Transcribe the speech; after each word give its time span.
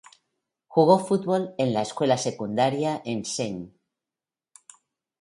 Jugó 0.65 0.97
fútbol 0.97 1.53
en 1.59 1.75
la 1.75 1.83
escuela 1.83 2.17
secundaria 2.17 3.03
en 3.05 3.19
St. 3.19 3.71